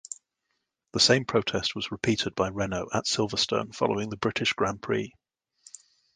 The 0.93 0.99
same 0.99 1.25
protest 1.25 1.75
was 1.75 1.91
repeated 1.91 2.33
by 2.33 2.47
Renault 2.47 2.87
at 2.91 3.05
Silverstone 3.05 3.71
following 3.75 4.09
the 4.09 4.17
British 4.17 4.51
Grand 4.53 4.81
Prix. 4.81 5.13